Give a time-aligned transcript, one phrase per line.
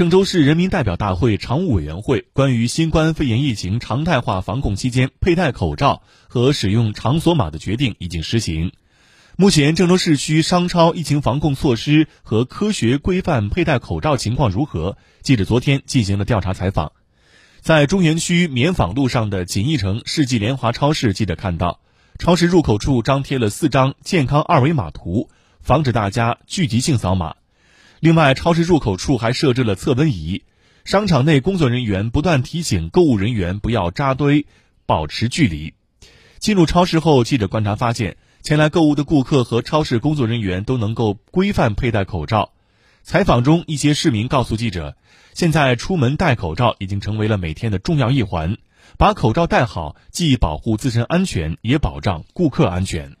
[0.00, 8.72] 郑州市人民代表大会常务委员会关于新冠肺炎疫情常态化防控期间佩戴口罩和使用场所码的决定已经实行。
[9.36, 14.96] 目前，郑州市区商超疫情防控措施和科学规范佩戴口罩情况如何？
[15.20, 16.92] 记者昨天进行了调查采访。
[17.60, 21.78] 在中原区棉纺路上的锦艺城世纪联华超市，记者看到，
[22.18, 25.28] 超市入口处张贴了四张健康二维码图，
[25.60, 27.34] 防止大家聚集性扫码。
[28.00, 30.42] 另外，超市入口处还设置了测温仪，
[30.86, 34.46] 商场内工作人员不断提醒购物人员不要扎堆，
[34.86, 35.74] 保持距离。
[36.38, 38.16] 进入超市后，记者观察发现。
[38.42, 42.52] 前来购物的顾客和超市工作人员都能够规范佩戴口罩。
[43.02, 44.96] 采访中，一些市民告诉记者，
[45.34, 48.56] 现在出门戴口罩已经成为了每天的重要一环。
[48.96, 53.14] 把口罩戴好，既保护自身安全，也保障顾客安全。